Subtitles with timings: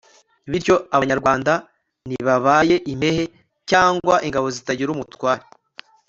[0.51, 1.53] bityo abanyarwanda
[2.07, 3.23] ntibabaye impehe
[3.69, 5.43] cyangwa ingabo zitagira umutware